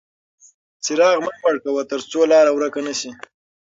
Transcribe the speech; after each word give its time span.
څراغ 0.83 1.17
مه 1.25 1.31
مړ 1.41 1.55
کوه 1.63 1.83
ترڅو 1.91 2.21
لاره 2.31 2.51
ورکه 2.53 2.79
نه 2.87 2.93
شي. 2.99 3.11